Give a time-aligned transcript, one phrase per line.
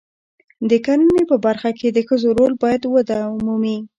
[0.69, 3.77] د کرنې په برخه کې د ښځو رول باید وده ومومي.